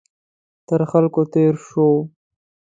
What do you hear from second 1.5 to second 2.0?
شو.